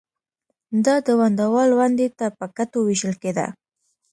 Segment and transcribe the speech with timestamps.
[0.85, 3.47] دا د ونډه وال ونډې ته په کتو وېشل کېده